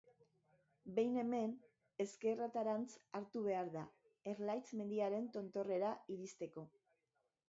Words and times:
Behin 0.99 1.17
hemen, 1.23 1.51
ezkerretarantz 2.05 2.89
hartu 3.19 3.43
behar 3.47 3.69
da, 3.75 3.83
Erlaitz 4.31 4.65
mendiaren 4.79 5.29
tontorrera 5.37 5.93
iristeko. 6.17 6.65